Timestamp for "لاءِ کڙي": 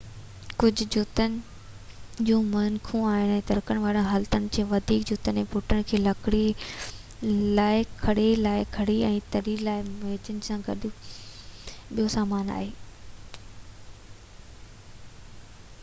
6.05-8.25, 8.47-8.97